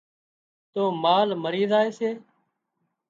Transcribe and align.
تو 0.73 0.81
مال 1.03 1.27
مرِي 1.43 1.63
زائي 1.71 1.89
سي 1.97 2.09